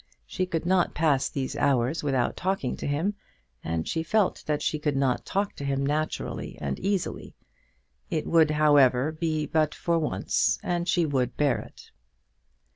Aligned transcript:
She 0.25 0.47
could 0.47 0.65
not 0.65 0.95
pass 0.95 1.29
these 1.29 1.55
hours 1.55 2.01
without 2.01 2.35
talking 2.35 2.75
to 2.77 2.87
him, 2.87 3.13
and 3.63 3.87
she 3.87 4.01
felt 4.01 4.43
that 4.47 4.63
she 4.63 4.79
could 4.79 4.95
not 4.95 5.27
talk 5.27 5.53
to 5.57 5.63
him 5.63 5.85
naturally 5.85 6.57
and 6.59 6.79
easily. 6.79 7.35
It 8.09 8.25
would, 8.25 8.49
however, 8.49 9.11
be 9.11 9.45
but 9.45 9.75
for 9.75 9.99
once, 9.99 10.57
and 10.63 10.87
she 10.89 11.05
would 11.05 11.37
bear 11.37 11.59
it. 11.59 11.91